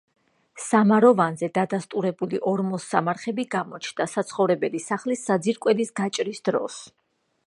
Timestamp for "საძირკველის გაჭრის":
5.29-6.43